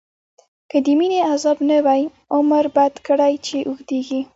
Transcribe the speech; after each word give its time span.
که 0.69 0.77
دمينی 0.87 1.19
عذاب 1.33 1.57
نه 1.69 1.77
وی، 1.85 2.03
عمر 2.35 2.65
بد 2.77 2.93
کړی 3.07 3.33
چی 3.45 3.57
اوږديږی 3.67 4.19